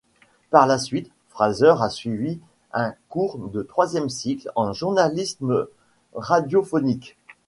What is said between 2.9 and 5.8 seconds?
cours de troisième cycle en journalisme